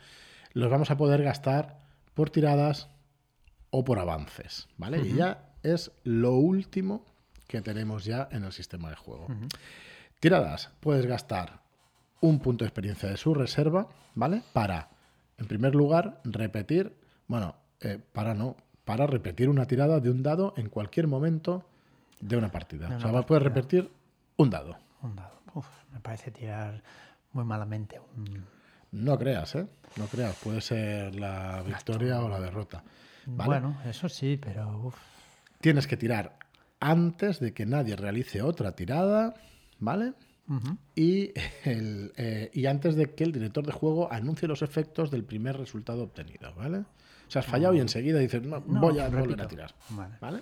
los 0.54 0.70
vamos 0.70 0.92
a 0.92 0.98
poder 0.98 1.22
gastar 1.24 1.80
por 2.14 2.30
tiradas 2.30 2.90
o 3.72 3.84
por 3.84 4.00
avances, 4.00 4.70
¿vale? 4.78 5.00
Y 5.02 5.16
ya 5.16 5.50
es 5.64 5.92
lo 6.04 6.34
último 6.36 7.04
que 7.48 7.62
tenemos 7.62 8.06
ya 8.06 8.28
en 8.32 8.44
el 8.44 8.52
sistema 8.52 8.90
de 8.90 8.96
juego. 8.96 9.28
Tiradas, 10.20 10.72
puedes 10.80 11.06
gastar 11.06 11.62
un 12.22 12.40
punto 12.40 12.64
de 12.64 12.70
experiencia 12.70 13.10
de 13.10 13.18
su 13.18 13.34
reserva, 13.34 13.88
¿vale? 14.16 14.42
Para, 14.54 14.90
en 15.38 15.48
primer 15.48 15.76
lugar, 15.76 16.22
repetir, 16.24 16.96
bueno, 17.28 17.56
eh, 17.82 18.00
para 18.14 18.34
no, 18.34 18.56
para 18.86 19.06
repetir 19.08 19.50
una 19.50 19.66
tirada 19.66 20.00
de 20.00 20.10
un 20.10 20.24
dado 20.24 20.54
en 20.58 20.70
cualquier 20.70 21.08
momento 21.08 21.66
de 22.22 22.38
una 22.38 22.50
partida. 22.50 22.88
De 22.88 22.96
o 22.96 23.00
sea, 23.00 23.22
puedes 23.24 23.44
repetir 23.44 23.92
un 24.38 24.50
dado. 24.50 24.78
un 25.02 25.16
dado. 25.16 25.42
Uf, 25.54 25.68
me 25.92 26.00
parece 26.00 26.32
tirar 26.32 26.82
muy 27.34 27.44
malamente 27.44 28.00
un, 28.00 28.46
No 28.92 29.18
creas, 29.18 29.56
¿eh? 29.56 29.68
No 29.98 30.06
creas. 30.08 30.36
Puede 30.38 30.62
ser 30.62 31.16
la 31.16 31.62
victoria 31.62 32.22
o 32.22 32.30
la 32.30 32.40
derrota. 32.40 32.84
¿vale? 33.26 33.48
Bueno, 33.48 33.78
eso 33.86 34.10
sí, 34.10 34.38
pero 34.42 34.80
uf, 34.80 34.96
Tienes 35.62 35.88
que 35.88 35.98
tirar 35.98 36.38
antes 36.86 37.40
de 37.40 37.52
que 37.52 37.66
nadie 37.66 37.96
realice 37.96 38.44
otra 38.44 38.76
tirada, 38.76 39.34
¿vale? 39.80 40.14
y, 40.96 41.32
el, 41.64 42.14
eh, 42.16 42.52
y 42.54 42.68
antes 42.68 42.96
de 42.96 43.16
que 43.16 43.24
el 43.24 43.32
director 43.32 43.66
de 43.66 43.72
juego 43.72 44.12
anuncie 44.14 44.48
los 44.48 44.62
efectos 44.62 45.10
del 45.10 45.24
primer 45.24 45.58
resultado 45.58 46.04
obtenido, 46.04 46.54
¿vale? 46.54 46.78
O 46.78 47.32
sea, 47.32 47.40
has 47.40 47.48
fallado 47.48 47.74
y 47.74 47.80
enseguida 47.80 48.20
dices, 48.20 48.44
no, 48.44 48.64
No, 48.68 48.80
voy 48.80 49.00
a 49.00 49.10
volver 49.10 49.42
a 49.42 49.48
tirar. 49.48 49.74
Vale. 49.90 50.16
¿Vale? 50.22 50.42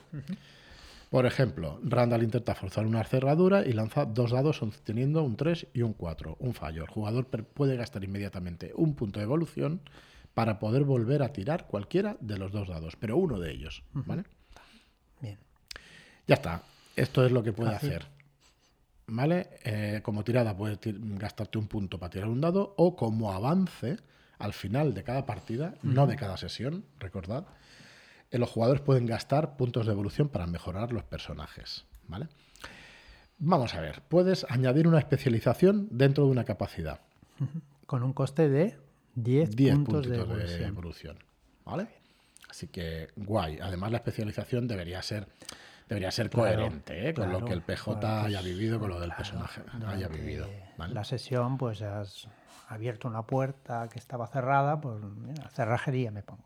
Por 1.09 1.25
ejemplo, 1.25 1.79
Randall 1.81 2.23
intenta 2.23 2.55
forzar 2.55 2.85
una 2.85 3.05
cerradura 3.05 3.65
y 3.65 3.71
lanza 3.71 4.03
dos 4.03 4.31
dados 4.31 4.59
teniendo 4.83 5.23
un 5.23 5.37
3 5.37 5.67
y 5.73 5.81
un 5.81 5.93
4, 5.93 6.35
un 6.39 6.53
fallo. 6.53 6.81
El 6.81 6.89
jugador 6.89 7.27
puede 7.27 7.77
gastar 7.77 8.03
inmediatamente 8.03 8.73
un 8.75 8.95
punto 8.95 9.19
de 9.19 9.23
evolución 9.23 9.79
para 10.33 10.59
poder 10.59 10.83
volver 10.83 11.23
a 11.23 11.31
tirar 11.31 11.67
cualquiera 11.67 12.17
de 12.19 12.37
los 12.37 12.51
dos 12.51 12.67
dados, 12.67 12.97
pero 12.99 13.15
uno 13.15 13.39
de 13.39 13.51
ellos, 13.51 13.83
¿vale? 13.93 14.23
bien. 15.21 15.37
Ya 16.27 16.35
está. 16.35 16.63
Esto 16.95 17.25
es 17.25 17.31
lo 17.31 17.43
que 17.43 17.53
puede 17.53 17.73
hacer. 17.73 18.05
¿Vale? 19.07 19.49
Eh, 19.63 19.99
como 20.03 20.23
tirada 20.23 20.55
puedes 20.55 20.79
gastarte 20.81 21.57
un 21.57 21.67
punto 21.67 21.99
para 21.99 22.09
tirar 22.09 22.29
un 22.29 22.39
dado 22.39 22.73
o 22.77 22.95
como 22.95 23.33
avance 23.33 23.97
al 24.39 24.53
final 24.53 24.93
de 24.93 25.03
cada 25.03 25.25
partida, 25.25 25.75
no 25.83 26.07
de 26.07 26.15
cada 26.15 26.37
sesión, 26.37 26.85
recordad, 26.99 27.45
eh, 28.31 28.37
los 28.37 28.49
jugadores 28.49 28.81
pueden 28.81 29.05
gastar 29.05 29.55
puntos 29.57 29.85
de 29.85 29.91
evolución 29.91 30.29
para 30.29 30.47
mejorar 30.47 30.91
los 30.91 31.03
personajes. 31.03 31.85
¿Vale? 32.07 32.27
Vamos 33.37 33.73
a 33.75 33.81
ver, 33.81 34.01
puedes 34.07 34.45
añadir 34.49 34.87
una 34.87 34.99
especialización 34.99 35.87
dentro 35.91 36.25
de 36.25 36.31
una 36.31 36.43
capacidad. 36.43 37.01
Con 37.85 38.03
un 38.03 38.13
coste 38.13 38.49
de 38.49 38.77
10, 39.15 39.55
10 39.55 39.75
puntos 39.75 40.07
de 40.07 40.17
puntitos 40.17 40.17
de 40.17 40.17
evolución. 40.17 40.69
evolución. 40.69 41.17
¿Vale? 41.65 41.87
Así 42.49 42.67
que 42.67 43.09
guay. 43.15 43.59
Además, 43.61 43.91
la 43.91 43.97
especialización 43.97 44.67
debería 44.67 45.01
ser 45.01 45.27
debería 45.89 46.11
ser 46.11 46.29
Claro, 46.29 46.55
coherente 46.57 47.09
¿eh? 47.09 47.13
con 47.13 47.31
lo 47.31 47.43
que 47.45 47.53
el 47.53 47.61
PJ 47.61 47.99
claro, 47.99 48.25
haya 48.27 48.41
vivido, 48.41 48.79
con 48.79 48.89
lo 48.89 48.99
del 48.99 49.11
personaje 49.13 49.61
haya 49.87 50.07
vivido. 50.07 50.47
¿vale? 50.77 50.93
La 50.93 51.03
sesión, 51.03 51.57
pues 51.57 51.81
has 51.81 52.27
abierto 52.69 53.07
una 53.07 53.23
puerta 53.23 53.87
que 53.89 53.99
estaba 53.99 54.27
cerrada, 54.27 54.79
pues 54.81 55.01
mira, 55.03 55.49
cerrajería 55.49 56.11
me 56.11 56.23
pongo. 56.23 56.43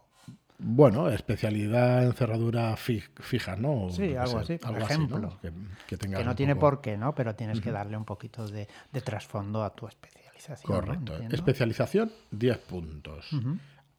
Bueno, 0.60 1.08
especialidad 1.10 2.04
en 2.04 2.14
cerradura 2.14 2.76
fi- 2.78 3.04
fija, 3.22 3.56
¿no? 3.56 3.90
Sí, 3.92 4.16
algo 4.16 4.40
así, 4.40 4.58
por 4.58 4.70
algo 4.74 4.86
ejemplo. 4.88 5.20
¿no? 5.20 5.40
Que, 5.40 5.52
que 5.86 5.98
tengas 5.98 6.20
Que 6.20 6.26
no 6.26 6.36
tiene 6.36 6.56
poco- 6.56 6.66
por 6.72 6.82
qué, 6.82 6.98
¿no? 6.98 7.14
Pero 7.14 7.36
tienes 7.36 7.62
que 7.62 7.72
darle 7.72 7.96
un 7.96 8.06
poquito 8.06 8.48
de, 8.48 8.68
de 8.92 9.02
trasfondo 9.02 9.64
a 9.64 9.76
tu 9.76 9.88
especialización. 9.88 10.74
Correcto. 10.82 11.16
Especialización, 11.30 12.12
10 12.32 12.58
puntos. 12.58 13.30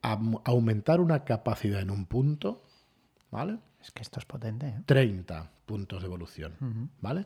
Aumentar 0.01 0.99
una 1.01 1.23
capacidad 1.23 1.81
en 1.81 1.91
un 1.91 2.05
punto, 2.05 2.61
¿vale? 3.31 3.57
Es 3.81 3.91
que 3.91 4.01
esto 4.01 4.19
es 4.19 4.25
potente, 4.25 4.67
¿eh? 4.67 4.81
30 4.85 5.51
puntos 5.65 6.01
de 6.01 6.07
evolución, 6.07 6.89
¿vale? 7.01 7.25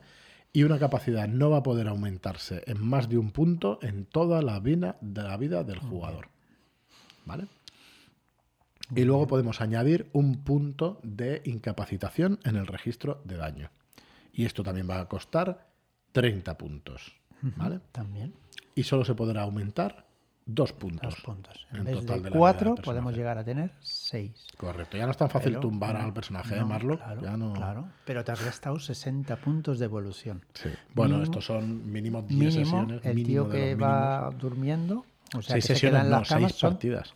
Y 0.52 0.64
una 0.64 0.78
capacidad 0.78 1.28
no 1.28 1.50
va 1.50 1.58
a 1.58 1.64
poder 1.64 1.88
aumentarse 1.88 2.64
en 2.68 2.84
más 2.86 3.10
de 3.10 3.18
un 3.18 3.32
punto 3.32 3.80
en 3.82 4.06
toda 4.06 4.42
la 4.42 4.60
vida, 4.60 4.98
de 5.02 5.24
la 5.24 5.36
vida 5.38 5.64
del 5.64 5.80
jugador, 5.80 6.28
¿vale? 7.26 7.48
Y 8.96 9.04
luego 9.06 9.26
podemos 9.26 9.62
añadir 9.62 10.10
un 10.14 10.44
punto 10.44 11.00
de 11.04 11.42
incapacitación 11.46 12.40
en 12.44 12.56
el 12.58 12.68
registro 12.68 13.22
de 13.24 13.38
daño. 13.38 13.72
Y 14.32 14.46
esto 14.46 14.62
también 14.64 14.88
va 14.88 15.00
a 15.00 15.08
costar 15.08 15.68
30 16.12 16.58
puntos, 16.58 17.14
¿vale? 17.58 17.80
También. 17.92 18.34
Y 18.76 18.84
solo 18.84 19.06
se 19.06 19.16
podrá 19.16 19.42
aumentar 19.44 20.06
dos 20.46 20.74
puntos. 20.74 21.14
Dos 21.16 21.24
puntos. 21.24 21.68
En, 21.72 21.78
en 21.78 21.84
vez 21.86 21.96
total 22.02 22.24
de 22.24 22.30
de 22.30 22.38
cuatro, 22.38 22.76
podemos 22.76 23.16
llegar 23.16 23.38
a 23.38 23.44
tener 23.44 23.72
seis. 23.80 24.46
Correcto. 24.58 24.98
Ya 24.98 25.06
no 25.06 25.12
es 25.12 25.18
tan 25.18 25.30
fácil 25.30 25.52
Pero, 25.52 25.62
tumbar 25.62 25.98
no, 25.98 26.06
al 26.06 26.14
personaje, 26.14 26.56
¿eh, 26.56 26.60
no, 26.60 26.68
Marlo? 26.68 26.98
Claro, 26.98 27.22
ya 27.22 27.38
no... 27.38 27.54
claro. 27.54 27.88
Pero 28.06 28.24
te 28.24 28.32
has 28.32 28.44
gastado 28.44 28.78
60 28.80 29.36
puntos 29.38 29.80
de 29.80 29.86
evolución. 29.86 30.44
Sí. 30.54 30.70
Bueno, 30.94 31.16
Mínimo- 31.18 31.24
estos 31.24 31.46
son 31.46 31.92
mínimo 31.92 32.22
10 32.22 32.40
Mínimo, 32.56 32.66
sesiones. 32.66 33.06
el 33.06 33.24
tío 33.24 33.46
de 33.46 33.52
que 33.58 33.76
va 33.76 34.20
mínimos. 34.26 34.42
durmiendo, 34.42 35.06
o 35.36 35.42
sea, 35.42 35.54
seis 35.54 35.64
que 35.66 35.68
se 35.68 35.74
sesiones, 35.76 36.02
en 36.04 36.10
las 36.12 36.28
camas, 36.30 36.52
seis 36.52 36.60
son- 36.60 36.72
partidas. 36.74 37.16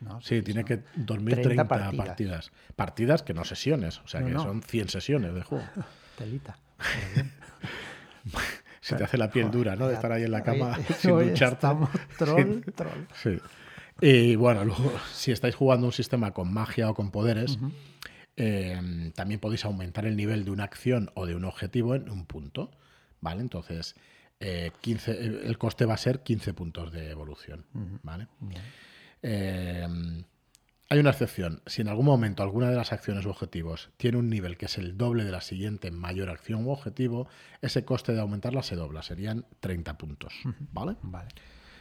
No, 0.00 0.18
Sí, 0.22 0.40
tiene 0.40 0.64
que 0.64 0.82
dormir 0.96 1.34
30 1.34 1.48
30, 1.48 1.68
partidas. 1.68 2.06
partidas. 2.06 2.52
partidas. 2.74 3.22
que 3.22 3.34
no 3.34 3.44
sesiones, 3.44 3.98
o 4.00 4.08
sea 4.08 4.20
No, 4.20 4.26
que 4.28 4.32
no. 4.32 4.42
son 4.42 4.62
100 4.62 4.88
sesiones 4.88 5.34
de 5.34 5.42
juego. 5.42 5.64
Telita. 6.16 6.56
Se 8.80 8.96
te 8.96 9.04
hace 9.04 9.18
la 9.18 9.30
piel 9.30 9.50
dura, 9.50 9.76
¿no? 9.76 9.88
De 9.88 9.94
estar 9.94 10.10
ahí 10.10 10.22
en 10.22 10.30
la 10.30 10.42
cama 10.42 10.78
sin 10.98 11.18
ducharte. 11.18 11.54
Estamos 11.54 11.90
troll, 12.18 12.62
troll. 12.74 13.06
Sí. 13.14 13.38
Y 14.00 14.36
bueno, 14.36 14.64
luego, 14.64 14.92
si 15.12 15.30
estáis 15.32 15.54
jugando 15.54 15.86
un 15.86 15.92
sistema 15.92 16.32
con 16.32 16.52
magia 16.52 16.88
o 16.88 16.94
con 16.94 17.10
poderes, 17.10 17.58
eh, 18.36 19.12
también 19.14 19.40
podéis 19.40 19.66
aumentar 19.66 20.06
el 20.06 20.16
nivel 20.16 20.44
de 20.44 20.50
una 20.50 20.64
acción 20.64 21.10
o 21.14 21.26
de 21.26 21.34
un 21.34 21.44
objetivo 21.44 21.94
en 21.94 22.08
un 22.10 22.24
punto. 22.24 22.70
¿Vale? 23.20 23.42
Entonces, 23.42 23.94
eh, 24.40 24.72
15, 24.80 25.12
eh, 25.12 25.40
el 25.44 25.58
coste 25.58 25.84
va 25.84 25.94
a 25.94 25.98
ser 25.98 26.20
15 26.20 26.54
puntos 26.54 26.92
de 26.92 27.10
evolución. 27.10 27.66
¿Vale? 28.02 28.28
Eh, 29.22 29.86
hay 30.90 30.98
una 30.98 31.10
excepción. 31.10 31.62
Si 31.66 31.82
en 31.82 31.88
algún 31.88 32.04
momento 32.04 32.42
alguna 32.42 32.68
de 32.68 32.74
las 32.74 32.92
acciones 32.92 33.24
u 33.24 33.30
objetivos 33.30 33.90
tiene 33.96 34.18
un 34.18 34.28
nivel 34.28 34.56
que 34.56 34.66
es 34.66 34.76
el 34.76 34.98
doble 34.98 35.24
de 35.24 35.30
la 35.30 35.40
siguiente 35.40 35.92
mayor 35.92 36.28
acción 36.28 36.66
u 36.66 36.70
objetivo, 36.70 37.28
ese 37.62 37.84
coste 37.84 38.12
de 38.12 38.20
aumentarla 38.20 38.64
se 38.64 38.74
dobla. 38.74 39.02
Serían 39.02 39.46
30 39.60 39.96
puntos. 39.96 40.34
¿Vale? 40.72 40.96
Vale. 41.02 41.28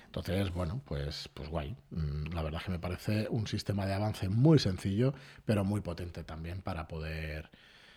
Entonces, 0.06 0.52
bueno, 0.54 0.82
pues, 0.86 1.28
pues 1.34 1.50
guay. 1.50 1.76
Mm, 1.90 2.34
La 2.34 2.44
verdad 2.44 2.62
es 2.62 2.66
que 2.66 2.72
me 2.72 2.80
parece 2.80 3.28
un 3.32 3.48
sistema 3.48 3.88
de 3.88 3.94
avance 3.94 4.30
muy 4.30 4.60
sencillo, 4.60 5.16
pero 5.44 5.64
muy 5.66 5.82
potente 5.82 6.24
también 6.24 6.62
para 6.62 6.88
poder, 6.88 7.50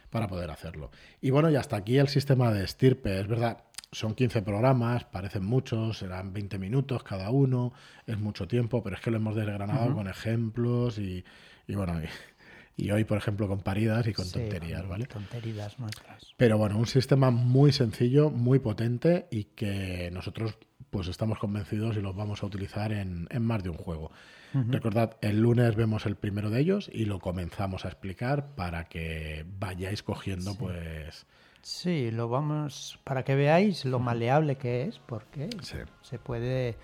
para 0.09 0.28
poder 0.28 0.50
hacerlo. 0.50 0.90
Y 1.21 1.28
bueno, 1.28 1.50
y 1.50 1.57
hasta 1.57 1.76
aquí 1.76 1.99
el 1.99 2.09
sistema 2.09 2.50
de 2.52 2.64
estirpe. 2.64 3.21
Es 3.21 3.28
verdad, 3.28 3.64
son 3.92 4.14
15 4.14 4.42
programas, 4.42 5.04
parecen 5.04 5.44
muchos, 5.44 5.99
serán 5.99 6.32
20 6.32 6.58
minutos 6.58 7.02
cada 7.02 7.30
uno, 7.30 7.75
es 8.06 8.18
mucho 8.18 8.49
tiempo, 8.49 8.82
pero 8.82 8.96
es 8.96 9.02
que 9.02 9.11
lo 9.11 9.18
hemos 9.18 9.37
desgranado 9.37 9.94
con 9.94 10.08
ejemplos 10.08 10.99
y, 10.99 11.25
y 11.68 11.75
bueno, 11.75 12.00
y, 12.02 12.84
y 12.84 12.90
hoy, 12.90 13.04
por 13.04 13.18
ejemplo, 13.18 13.46
con 13.49 13.61
paridas 13.61 14.06
y 14.06 14.14
con 14.14 14.25
Sí, 14.25 14.32
tonterías, 14.32 14.88
¿vale? 14.88 15.04
Tonterías 15.06 15.78
nuestras. 15.78 16.34
Pero 16.38 16.56
bueno, 16.56 16.78
un 16.78 16.87
sistema 16.87 17.30
muy 17.30 17.70
sencillo, 17.72 18.30
muy 18.30 18.58
potente 18.58 19.28
y 19.30 19.44
que 19.44 20.11
nosotros 20.11 20.56
pues 20.88 21.08
estamos 21.08 21.38
convencidos 21.38 21.96
y 21.96 22.00
los 22.00 22.14
vamos 22.16 22.42
a 22.42 22.46
utilizar 22.46 22.92
en, 22.92 23.26
en 23.30 23.42
más 23.42 23.62
de 23.62 23.70
un 23.70 23.76
juego. 23.78 24.11
Recordad, 24.52 25.16
el 25.22 25.40
lunes 25.40 25.76
vemos 25.76 26.04
el 26.04 26.16
primero 26.16 26.50
de 26.50 26.61
ellos 26.61 26.90
y 26.92 27.06
lo 27.06 27.20
comenzamos 27.20 27.87
a 27.87 27.88
explicar 27.88 28.54
para 28.54 28.84
que 28.84 29.46
vayáis 29.58 30.02
cogiendo 30.02 30.54
pues... 30.56 31.26
Sí, 31.62 32.11
lo 32.11 32.28
vamos 32.28 32.99
para 33.04 33.23
que 33.25 33.35
veáis 33.37 33.85
lo 33.85 33.99
maleable 34.00 34.57
que 34.57 34.83
es, 34.83 34.99
porque 34.99 35.49
Sí. 35.62 35.78
se 36.02 36.19
puede 36.19 36.76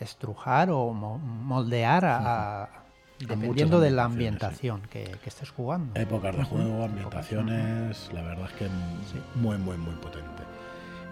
estrujar 0.00 0.70
o 0.70 0.92
mo- 0.92 1.18
moldear 1.18 2.04
a, 2.06 2.62
a- 2.64 2.68
dependiendo 3.20 3.78
de 3.78 3.90
la 3.90 4.04
ambientación 4.04 4.82
que, 4.90 5.04
que 5.22 5.28
estés 5.28 5.50
jugando. 5.50 6.00
Épocas 6.00 6.36
de 6.36 6.44
juego, 6.44 6.82
ambientaciones, 6.84 8.10
la 8.12 8.22
verdad 8.22 8.46
es 8.46 8.52
que 8.54 8.68
muy, 9.36 9.58
muy, 9.58 9.76
muy 9.76 9.94
potente. 9.96 10.42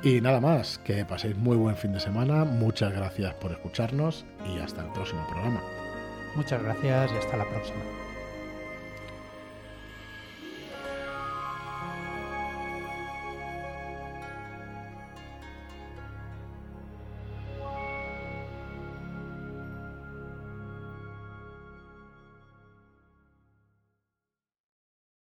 Y 0.02 0.22
nada 0.22 0.40
más, 0.40 0.78
que 0.78 1.04
paséis 1.04 1.36
muy 1.36 1.58
buen 1.58 1.76
fin 1.76 1.92
de 1.92 2.00
semana, 2.00 2.44
muchas 2.46 2.90
gracias 2.92 3.34
por 3.34 3.52
escucharnos 3.52 4.24
y 4.46 4.58
hasta 4.58 4.80
el 4.82 4.90
próximo 4.92 5.24
programa. 5.28 5.60
Muchas 6.36 6.62
gracias 6.62 7.12
y 7.12 7.16
hasta 7.16 7.36
la 7.36 7.44
próxima. 7.44 7.80